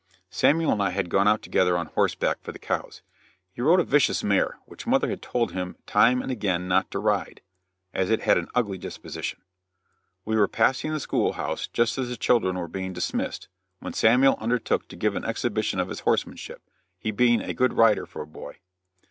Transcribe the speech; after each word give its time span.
Samuel 0.31 0.71
and 0.71 0.81
I 0.81 0.89
had 0.89 1.11
gone 1.11 1.27
out 1.27 1.43
together 1.43 1.77
on 1.77 1.85
horseback 1.85 2.39
for 2.41 2.51
the 2.51 2.57
cows. 2.57 3.03
He 3.53 3.61
rode 3.61 3.79
a 3.79 3.83
vicious 3.83 4.23
mare, 4.23 4.57
which 4.65 4.87
mother 4.87 5.11
had 5.11 5.21
told 5.21 5.51
him 5.51 5.75
time 5.85 6.23
and 6.23 6.31
again 6.31 6.67
not 6.67 6.89
to 6.89 6.97
ride, 6.97 7.41
as 7.93 8.09
it 8.09 8.21
had 8.21 8.39
an 8.39 8.47
ugly 8.55 8.79
disposition. 8.79 9.43
We 10.25 10.35
were 10.35 10.47
passing 10.47 10.91
the 10.91 10.99
school 10.99 11.33
house 11.33 11.67
just 11.67 11.99
as 11.99 12.09
the 12.09 12.17
children 12.17 12.55
were 12.57 12.67
being 12.67 12.93
dismissed, 12.93 13.47
when 13.77 13.93
Samuel 13.93 14.37
undertook 14.39 14.87
to 14.87 14.95
give 14.95 15.15
an 15.15 15.23
exhibition 15.23 15.79
of 15.79 15.89
his 15.89 15.99
horsemanship, 15.99 16.63
he 16.97 17.11
being 17.11 17.39
a 17.39 17.53
good 17.53 17.73
rider 17.73 18.07
for 18.07 18.23
a 18.23 18.25
boy. 18.25 18.57